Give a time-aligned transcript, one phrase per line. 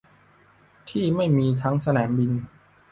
[0.89, 2.31] ที่ไม่มีทั้งสนามบิน